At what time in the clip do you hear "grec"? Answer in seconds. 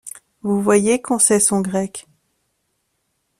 1.61-2.07